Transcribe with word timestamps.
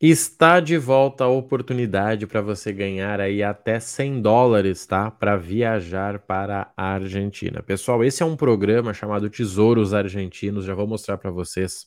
Está 0.00 0.60
de 0.60 0.78
volta 0.78 1.24
a 1.24 1.28
oportunidade 1.28 2.24
para 2.24 2.40
você 2.40 2.72
ganhar 2.72 3.20
aí 3.20 3.42
até 3.42 3.80
100 3.80 4.22
dólares, 4.22 4.86
tá? 4.86 5.10
Para 5.10 5.36
viajar 5.36 6.20
para 6.20 6.72
a 6.76 6.92
Argentina. 6.92 7.64
Pessoal, 7.64 8.04
esse 8.04 8.22
é 8.22 8.26
um 8.26 8.36
programa 8.36 8.94
chamado 8.94 9.28
Tesouros 9.28 9.92
Argentinos, 9.92 10.64
já 10.64 10.72
vou 10.72 10.86
mostrar 10.86 11.18
para 11.18 11.32
vocês. 11.32 11.86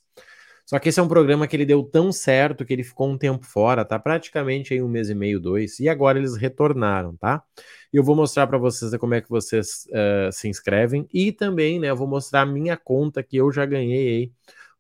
Só 0.65 0.77
que 0.77 0.89
esse 0.89 0.99
é 0.99 1.03
um 1.03 1.07
programa 1.07 1.47
que 1.47 1.55
ele 1.55 1.65
deu 1.65 1.83
tão 1.83 2.11
certo 2.11 2.65
que 2.65 2.73
ele 2.73 2.83
ficou 2.83 3.09
um 3.09 3.17
tempo 3.17 3.45
fora, 3.45 3.85
tá? 3.85 3.97
Praticamente 3.97 4.73
aí 4.73 4.81
um 4.81 4.89
mês 4.89 5.09
e 5.09 5.15
meio, 5.15 5.39
dois, 5.39 5.79
e 5.79 5.87
agora 5.87 6.19
eles 6.19 6.35
retornaram, 6.35 7.15
tá? 7.15 7.41
E 7.93 7.97
eu 7.97 8.03
vou 8.03 8.15
mostrar 8.15 8.45
para 8.45 8.57
vocês 8.57 8.93
como 8.97 9.13
é 9.13 9.21
que 9.21 9.29
vocês 9.29 9.85
uh, 9.87 10.31
se 10.33 10.49
inscrevem 10.49 11.07
e 11.13 11.31
também, 11.31 11.79
né, 11.79 11.89
eu 11.89 11.95
vou 11.95 12.07
mostrar 12.07 12.41
a 12.41 12.45
minha 12.45 12.75
conta 12.75 13.23
que 13.23 13.37
eu 13.37 13.49
já 13.53 13.65
ganhei 13.65 14.07
aí 14.09 14.31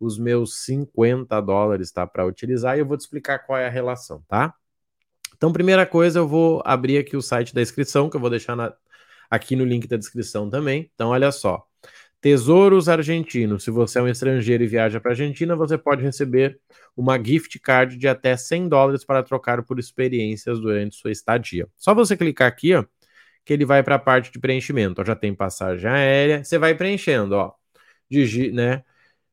os 0.01 0.17
meus 0.17 0.65
50 0.65 1.39
dólares, 1.41 1.91
tá? 1.91 2.07
Para 2.07 2.25
utilizar, 2.25 2.75
e 2.75 2.79
eu 2.79 2.85
vou 2.85 2.97
te 2.97 3.01
explicar 3.01 3.39
qual 3.39 3.59
é 3.59 3.67
a 3.67 3.69
relação, 3.69 4.23
tá? 4.27 4.53
Então, 5.37 5.53
primeira 5.53 5.85
coisa, 5.85 6.19
eu 6.19 6.27
vou 6.27 6.61
abrir 6.65 6.97
aqui 6.97 7.15
o 7.15 7.21
site 7.21 7.53
da 7.53 7.61
inscrição, 7.61 8.09
que 8.09 8.15
eu 8.15 8.21
vou 8.21 8.29
deixar 8.29 8.55
na, 8.55 8.73
aqui 9.29 9.55
no 9.55 9.63
link 9.63 9.87
da 9.87 9.97
descrição 9.97 10.49
também. 10.49 10.91
Então, 10.93 11.09
olha 11.09 11.31
só. 11.31 11.65
Tesouros 12.19 12.87
Argentinos. 12.87 13.63
Se 13.63 13.71
você 13.71 13.99
é 13.99 14.01
um 14.01 14.07
estrangeiro 14.07 14.63
e 14.63 14.67
viaja 14.67 14.99
para 14.99 15.11
a 15.11 15.13
Argentina, 15.13 15.55
você 15.55 15.77
pode 15.77 16.03
receber 16.03 16.59
uma 16.95 17.17
gift 17.21 17.59
card 17.59 17.97
de 17.97 18.07
até 18.07 18.37
100 18.37 18.69
dólares 18.69 19.03
para 19.03 19.23
trocar 19.23 19.63
por 19.63 19.79
experiências 19.79 20.59
durante 20.59 20.95
sua 20.95 21.11
estadia. 21.11 21.67
Só 21.77 21.95
você 21.95 22.15
clicar 22.15 22.47
aqui, 22.47 22.75
ó, 22.75 22.85
que 23.43 23.53
ele 23.53 23.65
vai 23.65 23.81
para 23.81 23.95
a 23.95 23.99
parte 23.99 24.31
de 24.31 24.39
preenchimento. 24.39 25.01
Ó, 25.01 25.05
já 25.05 25.15
tem 25.15 25.33
passagem 25.33 25.89
aérea. 25.89 26.43
Você 26.43 26.59
vai 26.59 26.75
preenchendo, 26.75 27.35
ó. 27.35 27.53
Digi, 28.09 28.51
né? 28.51 28.83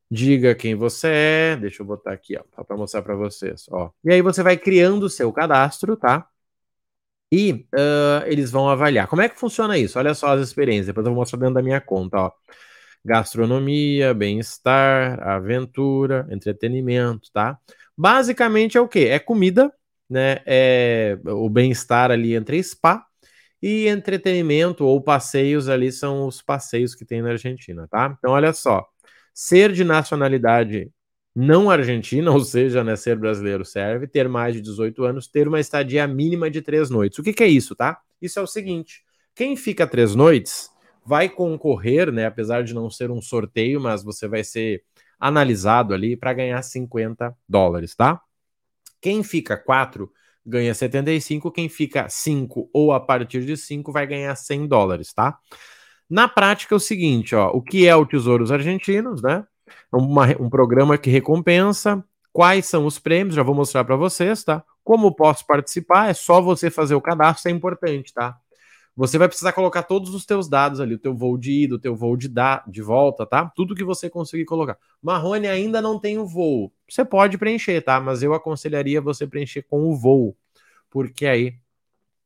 Diga 0.09 0.55
quem 0.55 0.75
você 0.75 1.07
é, 1.07 1.55
deixa 1.55 1.81
eu 1.83 1.85
botar 1.85 2.13
aqui, 2.13 2.37
ó, 2.37 2.63
para 2.63 2.77
mostrar 2.77 3.01
para 3.01 3.15
vocês, 3.15 3.65
ó. 3.69 3.91
E 4.03 4.11
aí 4.11 4.21
você 4.21 4.41
vai 4.41 4.57
criando 4.57 5.03
o 5.03 5.09
seu 5.09 5.31
cadastro, 5.31 5.95
tá? 5.95 6.27
E 7.31 7.67
uh, 7.75 8.25
eles 8.25 8.49
vão 8.49 8.67
avaliar. 8.69 9.07
Como 9.07 9.21
é 9.21 9.29
que 9.29 9.39
funciona 9.39 9.77
isso? 9.77 9.99
Olha 9.99 10.13
só 10.15 10.29
as 10.29 10.41
experiências, 10.41 10.87
depois 10.87 11.05
eu 11.05 11.11
vou 11.13 11.21
mostrar 11.21 11.39
dentro 11.39 11.55
da 11.55 11.61
minha 11.61 11.79
conta, 11.79 12.17
ó. 12.17 12.31
Gastronomia, 13.05 14.13
bem-estar, 14.13 15.21
aventura, 15.25 16.27
entretenimento, 16.31 17.31
tá? 17.31 17.57
Basicamente 17.97 18.77
é 18.77 18.81
o 18.81 18.87
que? 18.87 19.07
É 19.07 19.19
comida, 19.19 19.71
né? 20.09 20.39
É 20.45 21.17
o 21.25 21.49
bem-estar 21.49 22.11
ali 22.11 22.35
entre 22.35 22.61
spa 22.63 23.05
e 23.61 23.87
entretenimento 23.87 24.85
ou 24.85 25.01
passeios 25.01 25.69
ali 25.69 25.91
são 25.91 26.27
os 26.27 26.41
passeios 26.41 26.95
que 26.95 27.05
tem 27.05 27.21
na 27.21 27.29
Argentina, 27.31 27.87
tá? 27.87 28.15
Então 28.17 28.31
olha 28.33 28.53
só 28.53 28.85
ser 29.33 29.71
de 29.71 29.83
nacionalidade 29.83 30.91
não 31.35 31.69
argentina, 31.69 32.31
ou 32.31 32.41
seja, 32.41 32.83
né, 32.83 32.95
ser 32.95 33.17
brasileiro 33.17 33.63
serve, 33.63 34.07
ter 34.07 34.27
mais 34.27 34.53
de 34.55 34.61
18 34.61 35.03
anos, 35.03 35.27
ter 35.27 35.47
uma 35.47 35.59
estadia 35.59 36.07
mínima 36.07 36.49
de 36.49 36.61
três 36.61 36.89
noites. 36.89 37.19
O 37.19 37.23
que, 37.23 37.33
que 37.33 37.43
é 37.43 37.47
isso, 37.47 37.75
tá? 37.75 37.99
Isso 38.21 38.39
é 38.39 38.41
o 38.41 38.47
seguinte: 38.47 39.03
quem 39.35 39.55
fica 39.55 39.87
três 39.87 40.15
noites 40.15 40.69
vai 41.05 41.29
concorrer, 41.29 42.11
né? 42.11 42.25
Apesar 42.25 42.63
de 42.63 42.73
não 42.73 42.89
ser 42.89 43.09
um 43.11 43.21
sorteio, 43.21 43.79
mas 43.79 44.03
você 44.03 44.27
vai 44.27 44.43
ser 44.43 44.83
analisado 45.19 45.93
ali 45.93 46.15
para 46.15 46.33
ganhar 46.33 46.61
50 46.61 47.35
dólares, 47.47 47.95
tá? 47.95 48.21
Quem 49.01 49.23
fica 49.23 49.57
quatro 49.57 50.11
ganha 50.45 50.73
75, 50.73 51.51
quem 51.51 51.69
fica 51.69 52.09
5 52.09 52.69
ou 52.73 52.91
a 52.91 52.99
partir 52.99 53.45
de 53.45 53.55
5 53.55 53.91
vai 53.91 54.07
ganhar 54.07 54.35
100 54.35 54.67
dólares, 54.67 55.13
tá? 55.13 55.37
Na 56.09 56.27
prática 56.27 56.73
é 56.73 56.77
o 56.77 56.79
seguinte, 56.79 57.35
ó, 57.35 57.51
o 57.51 57.61
que 57.61 57.87
é 57.87 57.95
o 57.95 58.05
Tesouros 58.05 58.51
Argentinos, 58.51 59.21
né? 59.21 59.45
É 59.93 59.95
uma, 59.95 60.25
um 60.39 60.49
programa 60.49 60.97
que 60.97 61.09
recompensa. 61.09 62.03
Quais 62.33 62.65
são 62.65 62.85
os 62.85 62.97
prêmios? 62.97 63.35
Já 63.35 63.43
vou 63.43 63.53
mostrar 63.53 63.83
para 63.83 63.95
vocês, 63.95 64.43
tá? 64.43 64.63
Como 64.83 65.13
posso 65.13 65.45
participar? 65.45 66.09
É 66.09 66.13
só 66.13 66.41
você 66.41 66.71
fazer 66.71 66.95
o 66.95 67.01
cadastro, 67.01 67.49
é 67.49 67.53
importante, 67.53 68.13
tá? 68.13 68.37
Você 68.95 69.17
vai 69.17 69.27
precisar 69.27 69.53
colocar 69.53 69.83
todos 69.83 70.13
os 70.13 70.25
teus 70.25 70.49
dados 70.49 70.81
ali, 70.81 70.95
o 70.95 70.99
teu 70.99 71.15
voo 71.15 71.37
de 71.37 71.63
ida, 71.63 71.75
o 71.75 71.79
teu 71.79 71.95
voo 71.95 72.17
de, 72.17 72.27
da, 72.27 72.63
de 72.67 72.81
volta, 72.81 73.25
tá? 73.25 73.49
Tudo 73.55 73.75
que 73.75 73.83
você 73.83 74.09
conseguir 74.09 74.45
colocar. 74.45 74.77
Marrone 75.01 75.47
ainda 75.47 75.81
não 75.81 75.99
tem 75.99 76.17
o 76.17 76.25
voo. 76.25 76.73
Você 76.89 77.05
pode 77.05 77.37
preencher, 77.37 77.81
tá? 77.81 77.99
Mas 77.99 78.23
eu 78.23 78.33
aconselharia 78.33 78.99
você 78.99 79.25
preencher 79.25 79.61
com 79.61 79.89
o 79.89 79.95
voo, 79.95 80.35
porque 80.89 81.25
aí 81.25 81.53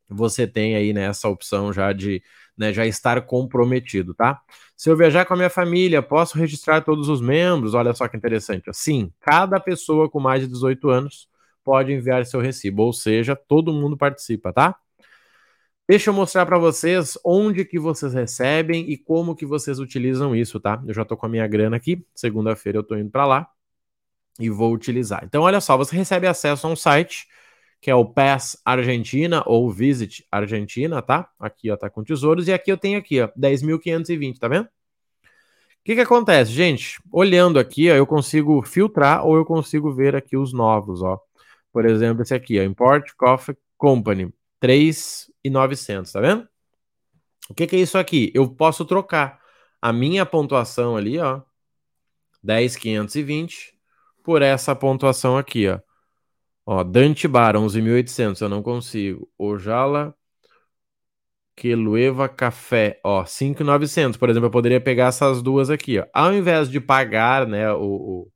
você 0.10 0.48
tem 0.48 0.76
aí 0.76 0.94
né, 0.94 1.06
essa 1.06 1.28
opção 1.28 1.72
já 1.74 1.92
de 1.94 2.22
né, 2.58 2.72
já 2.72 2.86
estar 2.86 3.22
comprometido, 3.26 4.14
tá? 4.14 4.42
Se 4.76 4.90
eu 4.90 4.96
viajar 4.96 5.26
com 5.26 5.34
a 5.34 5.38
minha 5.38 5.50
família, 5.50 6.02
posso 6.02 6.38
registrar 6.38 6.82
todos 6.82 7.10
os 7.10 7.22
membros? 7.22 7.74
Olha 7.74 7.94
só 7.94 8.08
que 8.08 8.16
interessante. 8.16 8.70
Sim, 8.74 9.12
cada 9.20 9.60
pessoa 9.60 10.10
com 10.10 10.20
mais 10.20 10.42
de 10.42 10.48
18 10.48 10.90
anos 10.90 11.28
pode 11.64 11.92
enviar 11.92 12.26
seu 12.26 12.42
recibo, 12.42 12.84
ou 12.84 12.94
seja, 12.94 13.36
todo 13.36 13.74
mundo 13.74 13.98
participa, 13.98 14.52
tá? 14.54 14.76
Deixa 15.88 16.10
eu 16.10 16.14
mostrar 16.14 16.46
para 16.46 16.58
vocês 16.58 17.18
onde 17.26 17.66
que 17.66 17.80
vocês 17.80 18.14
recebem 18.14 18.90
e 18.90 18.98
como 18.98 19.36
que 19.36 19.46
vocês 19.46 19.80
utilizam 19.80 20.36
isso, 20.36 20.60
tá? 20.60 20.82
Eu 20.88 20.94
já 20.94 21.04
tô 21.04 21.18
com 21.18 21.26
a 21.26 21.30
minha 21.30 21.48
grana 21.48 21.76
aqui, 21.76 22.06
segunda-feira 22.16 22.78
eu 22.78 22.84
tô 22.84 22.96
indo 22.96 23.10
para 23.10 23.26
lá 23.26 23.48
e 24.40 24.50
vou 24.50 24.74
utilizar. 24.74 25.24
Então, 25.26 25.44
olha 25.44 25.60
só, 25.62 25.78
você 25.78 25.96
recebe 25.96 26.28
acesso 26.28 26.68
a 26.68 26.70
um 26.70 26.76
site 26.76 27.28
que 27.84 27.92
é 27.92 27.96
o 27.96 28.06
Pass 28.06 28.58
Argentina 28.64 29.44
ou 29.46 29.70
Visit 29.70 30.26
Argentina, 30.32 31.02
tá? 31.02 31.30
Aqui, 31.38 31.70
ó, 31.70 31.76
tá 31.76 31.90
com 31.90 32.02
tesouros. 32.02 32.48
E 32.48 32.54
aqui 32.54 32.72
eu 32.72 32.78
tenho 32.78 32.98
aqui, 32.98 33.20
ó, 33.20 33.28
10.520, 33.38 34.40
tá 34.40 34.48
vendo? 34.48 34.64
O 34.64 34.70
que 35.84 35.94
que 35.94 36.00
acontece, 36.00 36.50
gente? 36.50 37.02
Olhando 37.12 37.60
aqui, 37.60 37.92
ó, 37.92 37.94
eu 37.94 38.08
consigo 38.08 38.62
filtrar 38.62 39.26
ou 39.26 39.36
eu 39.36 39.44
consigo 39.44 39.94
ver 39.94 40.16
aqui 40.16 40.38
os 40.38 40.54
novos, 40.54 41.02
ó. 41.02 41.20
Por 41.74 41.86
exemplo, 41.86 42.24
esse 42.24 42.34
aqui, 42.34 42.58
ó, 42.58 42.64
Import 42.64 43.06
Coffee 43.18 43.58
Company, 43.78 44.34
3.900, 44.62 46.10
tá 46.10 46.22
vendo? 46.22 46.48
O 47.50 47.54
que 47.54 47.68
que 47.68 47.76
é 47.76 47.80
isso 47.80 47.98
aqui? 47.98 48.32
Eu 48.34 48.48
posso 48.48 48.86
trocar 48.86 49.42
a 49.82 49.92
minha 49.92 50.26
pontuação 50.26 50.96
ali, 50.96 51.20
ó, 51.20 51.42
10.520 52.42 53.74
por 54.24 54.42
essa 54.42 54.74
pontuação 54.74 55.38
aqui, 55.38 55.68
ó. 55.68 55.80
Ó, 56.66 56.84
Dante 56.84 57.28
Bar, 57.28 57.56
11.800, 57.56 58.42
eu 58.42 58.50
não 58.50 58.62
consigo. 58.64 59.30
Ojala 59.38 60.16
Quelueva 61.56 62.28
Café, 62.28 63.00
ó, 63.04 63.26
5.900. 63.26 64.18
Por 64.18 64.30
exemplo, 64.30 64.48
eu 64.48 64.52
poderia 64.52 64.82
pegar 64.82 65.08
essas 65.08 65.42
duas 65.42 65.70
aqui, 65.70 66.00
ó. 66.00 66.06
Ao 66.14 66.34
invés 66.34 66.70
de 66.70 66.80
pagar, 66.80 67.48
né, 67.48 67.72
o, 67.74 68.28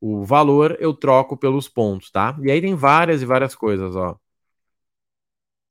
o, 0.00 0.20
o 0.22 0.24
valor, 0.24 0.76
eu 0.80 0.94
troco 0.94 1.36
pelos 1.36 1.68
pontos, 1.68 2.10
tá? 2.10 2.36
E 2.42 2.50
aí 2.50 2.60
tem 2.60 2.74
várias 2.74 3.22
e 3.22 3.26
várias 3.26 3.54
coisas, 3.54 3.94
ó. 3.96 4.18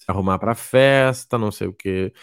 Arrumar 0.08 0.40
para 0.40 0.56
festa, 0.56 1.38
não 1.38 1.52
sei 1.52 1.68
o 1.68 1.74
que. 1.74 2.14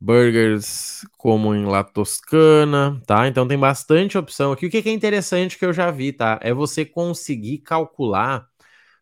Burgers 0.00 1.06
como 1.16 1.54
em 1.54 1.64
La 1.64 1.82
Toscana, 1.84 3.00
tá? 3.06 3.26
Então 3.28 3.48
tem 3.48 3.58
bastante 3.58 4.18
opção 4.18 4.52
aqui. 4.52 4.66
O 4.66 4.70
que 4.70 4.86
é 4.88 4.92
interessante 4.92 5.58
que 5.58 5.64
eu 5.64 5.72
já 5.72 5.90
vi, 5.90 6.12
tá? 6.12 6.38
É 6.42 6.52
você 6.52 6.84
conseguir 6.84 7.58
calcular 7.58 8.46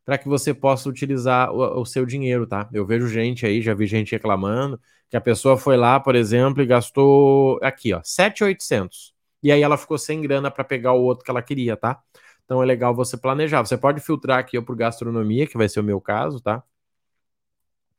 para 0.04 0.18
que 0.18 0.28
você 0.28 0.52
possa 0.52 0.88
utilizar 0.88 1.52
o, 1.52 1.80
o, 1.80 1.86
seu 1.86 2.04
dinheiro, 2.04 2.46
tá? 2.46 2.68
Eu 2.72 2.84
vejo 2.86 3.08
gente 3.08 3.46
aí, 3.46 3.62
já 3.62 3.74
vi 3.74 3.86
gente 3.86 4.12
reclamando 4.12 4.80
que 5.08 5.16
a 5.16 5.20
pessoa 5.20 5.56
foi 5.56 5.76
lá, 5.76 6.00
por 6.00 6.14
exemplo, 6.16 6.62
e 6.62 6.66
gastou 6.66 7.58
aqui, 7.62 7.92
ó, 7.92 8.00
7,800. 8.02 9.14
E 9.42 9.52
aí 9.52 9.62
ela 9.62 9.76
ficou 9.76 9.98
sem 9.98 10.20
grana 10.22 10.50
para 10.50 10.64
pegar 10.64 10.92
o 10.92 11.02
outro 11.02 11.24
que 11.24 11.30
ela 11.30 11.42
queria, 11.42 11.76
tá? 11.76 12.00
Então 12.44 12.62
é 12.62 12.66
legal 12.66 12.94
você 12.94 13.16
planejar. 13.16 13.64
Você 13.64 13.76
pode 13.76 14.00
filtrar 14.00 14.38
aqui 14.38 14.60
por 14.60 14.76
gastronomia, 14.76 15.46
que 15.46 15.56
vai 15.58 15.68
ser 15.68 15.80
o 15.80 15.84
meu 15.84 16.00
caso, 16.00 16.40
tá? 16.40 16.62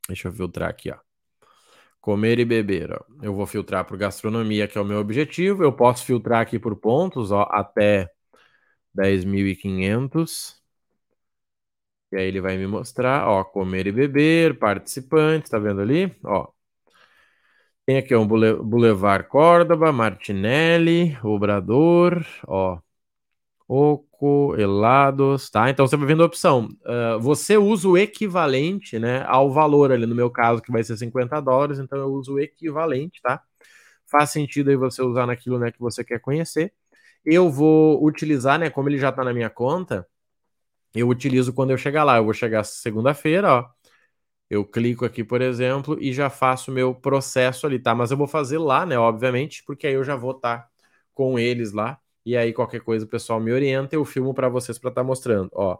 Deixa 0.07 0.27
eu 0.27 0.33
filtrar 0.33 0.69
aqui, 0.69 0.91
ó. 0.91 0.97
Comer 2.01 2.39
e 2.39 2.45
beber, 2.45 2.91
ó. 2.91 2.99
Eu 3.21 3.33
vou 3.33 3.45
filtrar 3.45 3.85
por 3.85 3.97
gastronomia, 3.97 4.67
que 4.67 4.77
é 4.77 4.81
o 4.81 4.85
meu 4.85 4.99
objetivo. 4.99 5.63
Eu 5.63 5.71
posso 5.71 6.05
filtrar 6.05 6.41
aqui 6.41 6.59
por 6.59 6.75
pontos, 6.75 7.31
ó, 7.31 7.47
até 7.51 8.09
10.500. 8.93 10.62
E 12.13 12.15
aí 12.15 12.27
ele 12.27 12.39
vai 12.41 12.57
me 12.57 12.67
mostrar, 12.67 13.27
ó, 13.27 13.43
comer 13.43 13.87
e 13.87 13.91
beber, 13.91 14.59
participantes, 14.59 15.49
tá 15.49 15.57
vendo 15.57 15.81
ali? 15.81 16.15
Ó. 16.23 16.47
Tem 17.87 17.97
aqui 17.97 18.15
um 18.15 18.27
Boulevard 18.27 19.27
Córdoba, 19.27 19.91
Martinelli, 19.91 21.17
Obrador, 21.23 22.23
ó. 22.47 22.79
Oco, 23.67 24.55
helados, 24.57 25.49
tá? 25.49 25.69
Então 25.71 25.87
você 25.87 25.97
vai 25.97 26.07
vendo 26.07 26.23
a 26.23 26.27
opção. 26.27 26.67
Uh, 26.85 27.19
você 27.19 27.57
usa 27.57 27.87
o 27.89 27.97
equivalente, 27.97 28.99
né, 28.99 29.23
ao 29.27 29.51
valor 29.51 29.91
ali, 29.91 30.05
no 30.05 30.15
meu 30.15 30.29
caso, 30.29 30.61
que 30.61 30.71
vai 30.71 30.83
ser 30.83 30.97
50 30.97 31.41
dólares, 31.41 31.79
então 31.79 31.97
eu 31.99 32.07
uso 32.09 32.35
o 32.35 32.39
equivalente, 32.39 33.19
tá? 33.23 33.41
Faz 34.11 34.31
sentido 34.31 34.69
aí 34.69 34.77
você 34.77 35.01
usar 35.01 35.25
naquilo, 35.27 35.59
né, 35.59 35.71
que 35.71 35.79
você 35.79 36.03
quer 36.03 36.19
conhecer. 36.19 36.73
Eu 37.25 37.49
vou 37.51 38.05
utilizar, 38.05 38.59
né, 38.59 38.69
como 38.69 38.89
ele 38.89 38.99
já 38.99 39.11
tá 39.11 39.23
na 39.23 39.33
minha 39.33 39.49
conta, 39.49 40.07
eu 40.93 41.07
utilizo 41.09 41.53
quando 41.53 41.71
eu 41.71 41.77
chegar 41.77 42.03
lá. 42.03 42.17
Eu 42.17 42.25
vou 42.25 42.33
chegar 42.33 42.63
segunda-feira, 42.63 43.51
ó. 43.51 43.69
Eu 44.49 44.65
clico 44.65 45.05
aqui, 45.05 45.23
por 45.23 45.41
exemplo, 45.41 45.97
e 45.99 46.13
já 46.13 46.29
faço 46.29 46.71
o 46.71 46.73
meu 46.73 46.93
processo 46.93 47.65
ali, 47.65 47.79
tá? 47.79 47.95
Mas 47.95 48.11
eu 48.11 48.17
vou 48.17 48.27
fazer 48.27 48.57
lá, 48.59 48.85
né? 48.85 48.97
Obviamente, 48.97 49.63
porque 49.65 49.87
aí 49.87 49.93
eu 49.93 50.03
já 50.03 50.15
vou 50.15 50.31
estar 50.31 50.59
tá 50.59 50.69
com 51.13 51.39
eles 51.39 51.71
lá. 51.73 51.99
E 52.25 52.37
aí, 52.37 52.53
qualquer 52.53 52.81
coisa, 52.81 53.05
o 53.05 53.09
pessoal 53.09 53.39
me 53.39 53.51
orienta, 53.51 53.95
eu 53.95 54.05
filmo 54.05 54.33
para 54.33 54.49
vocês 54.49 54.77
para 54.79 54.89
estar 54.89 55.01
tá 55.01 55.07
mostrando. 55.07 55.49
Ó, 55.53 55.77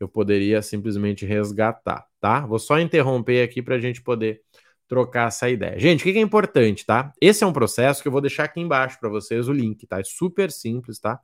eu 0.00 0.08
poderia 0.08 0.60
simplesmente 0.62 1.24
resgatar, 1.24 2.06
tá? 2.20 2.40
Vou 2.46 2.58
só 2.58 2.78
interromper 2.80 3.42
aqui 3.42 3.62
para 3.62 3.76
a 3.76 3.78
gente 3.78 4.02
poder 4.02 4.42
trocar 4.88 5.28
essa 5.28 5.48
ideia. 5.48 5.78
Gente, 5.78 6.00
o 6.02 6.04
que 6.04 6.18
é 6.18 6.20
importante, 6.20 6.84
tá? 6.84 7.12
Esse 7.20 7.44
é 7.44 7.46
um 7.46 7.52
processo 7.52 8.02
que 8.02 8.08
eu 8.08 8.12
vou 8.12 8.20
deixar 8.20 8.44
aqui 8.44 8.60
embaixo 8.60 8.98
para 9.00 9.08
vocês 9.08 9.48
o 9.48 9.52
link, 9.52 9.86
tá? 9.86 10.00
É 10.00 10.04
super 10.04 10.50
simples, 10.50 10.98
tá? 10.98 11.20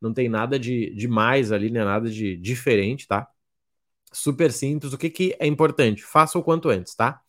Não 0.00 0.12
tem 0.14 0.28
nada 0.28 0.58
de, 0.58 0.94
de 0.94 1.08
mais 1.08 1.52
ali, 1.52 1.70
nem 1.70 1.84
nada 1.84 2.08
de 2.10 2.36
diferente, 2.36 3.06
tá? 3.06 3.28
Super 4.12 4.52
simples. 4.52 4.92
O 4.92 4.98
que, 4.98 5.10
que 5.10 5.36
é 5.38 5.46
importante? 5.46 6.02
Faça 6.04 6.38
o 6.38 6.42
quanto 6.42 6.68
antes, 6.68 6.94
tá? 6.94 7.20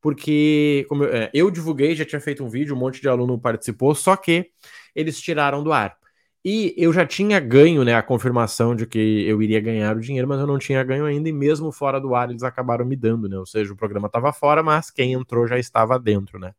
Porque 0.00 0.86
como 0.88 1.04
eu, 1.04 1.12
é, 1.14 1.30
eu 1.34 1.50
divulguei, 1.50 1.94
já 1.94 2.04
tinha 2.04 2.20
feito 2.20 2.44
um 2.44 2.48
vídeo, 2.48 2.74
um 2.74 2.78
monte 2.78 3.00
de 3.00 3.08
aluno 3.08 3.38
participou, 3.38 3.94
só 3.94 4.16
que 4.16 4.50
eles 4.94 5.20
tiraram 5.20 5.62
do 5.62 5.72
ar. 5.72 5.96
E 6.44 6.74
eu 6.78 6.90
já 6.92 7.06
tinha 7.06 7.38
ganho, 7.38 7.84
né, 7.84 7.94
a 7.94 8.02
confirmação 8.02 8.74
de 8.74 8.86
que 8.86 8.98
eu 9.28 9.42
iria 9.42 9.60
ganhar 9.60 9.94
o 9.94 10.00
dinheiro, 10.00 10.26
mas 10.26 10.40
eu 10.40 10.46
não 10.46 10.58
tinha 10.58 10.82
ganho 10.82 11.04
ainda, 11.04 11.28
e 11.28 11.32
mesmo 11.32 11.70
fora 11.70 12.00
do 12.00 12.14
ar 12.14 12.30
eles 12.30 12.42
acabaram 12.42 12.84
me 12.86 12.96
dando, 12.96 13.28
né? 13.28 13.38
Ou 13.38 13.44
seja, 13.46 13.72
o 13.72 13.76
programa 13.76 14.06
estava 14.06 14.32
fora, 14.32 14.62
mas 14.62 14.90
quem 14.90 15.12
entrou 15.12 15.46
já 15.46 15.58
estava 15.58 15.98
dentro, 15.98 16.38
né? 16.38 16.54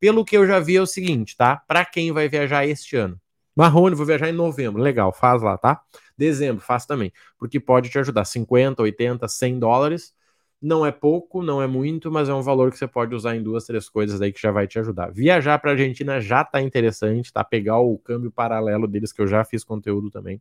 Pelo 0.00 0.24
que 0.24 0.36
eu 0.36 0.46
já 0.46 0.58
vi 0.58 0.76
é 0.76 0.82
o 0.82 0.86
seguinte, 0.86 1.36
tá? 1.36 1.56
Para 1.68 1.84
quem 1.84 2.12
vai 2.12 2.28
viajar 2.28 2.66
este 2.66 2.96
ano. 2.96 3.20
Marrone, 3.56 3.96
vou 3.96 4.04
viajar 4.04 4.28
em 4.28 4.32
novembro. 4.32 4.82
Legal, 4.82 5.12
faz 5.12 5.42
lá, 5.42 5.56
tá? 5.56 5.80
Dezembro, 6.16 6.62
faz 6.62 6.84
também. 6.84 7.12
Porque 7.38 7.58
pode 7.58 7.88
te 7.88 7.98
ajudar. 7.98 8.24
50, 8.26 8.82
80, 8.82 9.26
100 9.28 9.58
dólares 9.58 10.14
não 10.60 10.84
é 10.84 10.90
pouco, 10.92 11.42
não 11.42 11.62
é 11.62 11.66
muito, 11.66 12.10
mas 12.10 12.28
é 12.28 12.34
um 12.34 12.42
valor 12.42 12.70
que 12.70 12.78
você 12.78 12.86
pode 12.88 13.14
usar 13.14 13.36
em 13.36 13.42
duas, 13.42 13.64
três 13.64 13.88
coisas 13.88 14.20
aí 14.20 14.32
que 14.32 14.40
já 14.40 14.50
vai 14.50 14.66
te 14.66 14.78
ajudar. 14.78 15.10
Viajar 15.12 15.58
para 15.58 15.70
a 15.70 15.74
Argentina 15.74 16.20
já 16.20 16.44
tá 16.44 16.60
interessante, 16.60 17.32
tá? 17.32 17.44
Pegar 17.44 17.78
o 17.78 17.98
câmbio 17.98 18.30
paralelo 18.30 18.86
deles, 18.86 19.12
que 19.12 19.20
eu 19.20 19.26
já 19.26 19.44
fiz 19.44 19.62
conteúdo 19.64 20.10
também. 20.10 20.40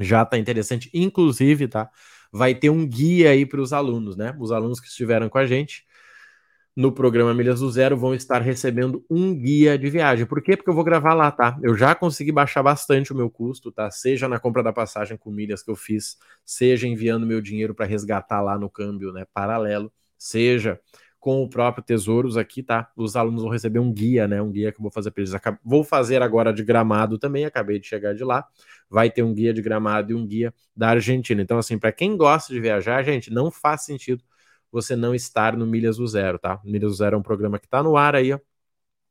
Já 0.00 0.24
tá 0.24 0.38
interessante. 0.38 0.90
Inclusive, 0.94 1.68
tá? 1.68 1.90
Vai 2.32 2.54
ter 2.54 2.70
um 2.70 2.86
guia 2.86 3.30
aí 3.30 3.46
para 3.46 3.60
os 3.60 3.72
alunos, 3.72 4.16
né? 4.16 4.36
Os 4.40 4.50
alunos 4.52 4.80
que 4.80 4.88
estiveram 4.88 5.28
com 5.28 5.38
a 5.38 5.46
gente 5.46 5.84
no 6.76 6.90
programa 6.90 7.32
Milhas 7.32 7.60
do 7.60 7.70
Zero 7.70 7.96
vão 7.96 8.14
estar 8.14 8.42
recebendo 8.42 9.04
um 9.08 9.34
guia 9.34 9.78
de 9.78 9.88
viagem. 9.88 10.26
Por 10.26 10.42
quê? 10.42 10.56
Porque 10.56 10.68
eu 10.68 10.74
vou 10.74 10.82
gravar 10.82 11.14
lá, 11.14 11.30
tá? 11.30 11.56
Eu 11.62 11.76
já 11.76 11.94
consegui 11.94 12.32
baixar 12.32 12.62
bastante 12.62 13.12
o 13.12 13.16
meu 13.16 13.30
custo, 13.30 13.70
tá? 13.70 13.90
Seja 13.90 14.28
na 14.28 14.40
compra 14.40 14.62
da 14.62 14.72
passagem 14.72 15.16
com 15.16 15.30
milhas 15.30 15.62
que 15.62 15.70
eu 15.70 15.76
fiz, 15.76 16.16
seja 16.44 16.88
enviando 16.88 17.26
meu 17.26 17.40
dinheiro 17.40 17.74
para 17.74 17.86
resgatar 17.86 18.40
lá 18.40 18.58
no 18.58 18.68
câmbio, 18.68 19.12
né, 19.12 19.24
paralelo, 19.32 19.92
seja 20.18 20.80
com 21.24 21.42
o 21.42 21.48
próprio 21.48 21.82
Tesouros 21.82 22.36
aqui, 22.36 22.62
tá? 22.62 22.90
Os 22.94 23.16
alunos 23.16 23.42
vão 23.42 23.50
receber 23.50 23.78
um 23.78 23.90
guia, 23.90 24.28
né? 24.28 24.42
Um 24.42 24.50
guia 24.50 24.70
que 24.70 24.78
eu 24.78 24.82
vou 24.82 24.90
fazer 24.92 25.10
para 25.10 25.22
eles. 25.22 25.32
Vou 25.64 25.82
fazer 25.82 26.20
agora 26.20 26.52
de 26.52 26.62
gramado 26.62 27.18
também, 27.18 27.46
acabei 27.46 27.78
de 27.78 27.86
chegar 27.86 28.14
de 28.14 28.22
lá. 28.22 28.46
Vai 28.90 29.10
ter 29.10 29.22
um 29.22 29.32
guia 29.32 29.54
de 29.54 29.62
gramado 29.62 30.12
e 30.12 30.14
um 30.14 30.26
guia 30.26 30.52
da 30.76 30.90
Argentina. 30.90 31.40
Então, 31.40 31.56
assim, 31.56 31.78
para 31.78 31.90
quem 31.92 32.14
gosta 32.14 32.52
de 32.52 32.60
viajar, 32.60 33.02
gente, 33.02 33.32
não 33.32 33.50
faz 33.50 33.86
sentido 33.86 34.22
você 34.74 34.96
não 34.96 35.14
estar 35.14 35.56
no 35.56 35.64
Milhas 35.66 35.98
do 35.98 36.06
Zero, 36.06 36.36
tá? 36.36 36.60
Milhas 36.64 36.90
do 36.90 36.96
Zero 36.96 37.14
é 37.14 37.18
um 37.18 37.22
programa 37.22 37.60
que 37.60 37.66
está 37.66 37.80
no 37.80 37.96
ar 37.96 38.16
aí, 38.16 38.32
ó. 38.32 38.40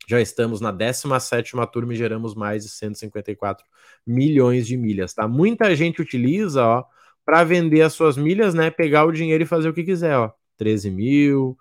Já 0.05 0.19
estamos 0.19 0.59
na 0.59 0.71
17 0.71 1.53
turma 1.71 1.93
e 1.93 1.95
geramos 1.95 2.35
mais 2.35 2.63
de 2.63 2.69
154 2.69 3.65
milhões 4.05 4.67
de 4.67 4.75
milhas, 4.75 5.13
tá? 5.13 5.25
Muita 5.25 5.73
gente 5.73 6.01
utiliza, 6.01 6.65
ó, 6.65 6.83
para 7.23 7.45
vender 7.45 7.81
as 7.81 7.93
suas 7.93 8.17
milhas, 8.17 8.53
né? 8.53 8.69
Pegar 8.69 9.05
o 9.05 9.11
dinheiro 9.13 9.43
e 9.43 9.47
fazer 9.47 9.69
o 9.69 9.73
que 9.73 9.85
quiser, 9.85 10.17
ó. 10.17 10.31
13 10.57 10.91
mil, 10.91 11.57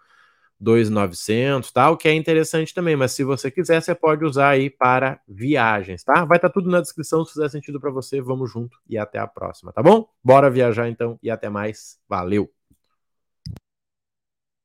2.900, 0.60 1.70
tá? 1.70 1.88
O 1.88 1.96
que 1.96 2.08
é 2.08 2.14
interessante 2.14 2.74
também, 2.74 2.96
mas 2.96 3.12
se 3.12 3.22
você 3.22 3.52
quiser, 3.52 3.80
você 3.80 3.94
pode 3.94 4.24
usar 4.24 4.48
aí 4.48 4.68
para 4.68 5.20
viagens, 5.28 6.02
tá? 6.02 6.24
Vai 6.24 6.38
estar 6.38 6.48
tá 6.48 6.52
tudo 6.52 6.68
na 6.68 6.80
descrição, 6.80 7.24
se 7.24 7.34
fizer 7.34 7.48
sentido 7.48 7.78
para 7.80 7.92
você, 7.92 8.20
vamos 8.20 8.50
junto 8.50 8.78
e 8.88 8.98
até 8.98 9.18
a 9.18 9.28
próxima, 9.28 9.72
tá 9.72 9.80
bom? 9.80 10.08
Bora 10.24 10.50
viajar 10.50 10.88
então 10.88 11.16
e 11.22 11.30
até 11.30 11.48
mais. 11.48 12.00
Valeu! 12.08 12.61